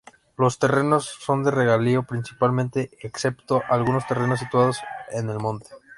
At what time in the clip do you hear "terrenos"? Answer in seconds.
0.57-1.05, 4.07-4.39